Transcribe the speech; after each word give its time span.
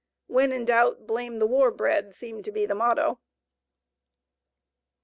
"When 0.25 0.51
in 0.51 0.65
doubt, 0.65 1.05
blame 1.05 1.37
the 1.37 1.45
war 1.45 1.69
bread," 1.69 2.15
seemed 2.15 2.43
to 2.45 2.51
be 2.51 2.65
the 2.65 2.73
motto. 2.73 3.19